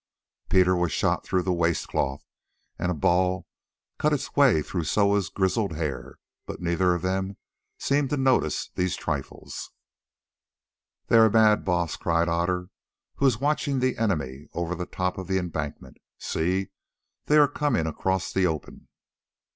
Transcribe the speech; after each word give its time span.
Peter 0.49 0.75
was 0.75 0.91
shot 0.91 1.23
through 1.23 1.43
the 1.43 1.53
waist 1.53 1.87
cloth 1.87 2.25
and 2.79 2.89
a 2.89 2.93
ball 2.95 3.45
cut 3.99 4.11
its 4.11 4.35
way 4.35 4.63
through 4.63 4.83
Soa's 4.83 5.29
grizzled 5.29 5.73
hair, 5.73 6.17
but 6.47 6.59
neither 6.59 6.95
of 6.95 7.03
them 7.03 7.37
seemed 7.77 8.09
to 8.09 8.17
notice 8.17 8.69
these 8.73 8.95
trifles. 8.95 9.69
"They 11.05 11.17
are 11.17 11.29
mad, 11.29 11.63
Baas," 11.63 11.97
cried 11.97 12.27
Otter, 12.29 12.69
who 13.17 13.25
was 13.25 13.39
watching 13.39 13.77
the 13.79 13.95
enemy 13.99 14.47
over 14.53 14.73
the 14.73 14.87
top 14.87 15.19
of 15.19 15.27
the 15.27 15.37
embankment. 15.37 15.97
"See! 16.17 16.71
they 17.27 17.37
are 17.37 17.47
coming 17.47 17.85
across 17.85 18.33
the 18.33 18.47
open." 18.47 18.87